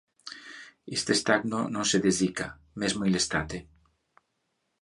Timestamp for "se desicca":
1.91-2.47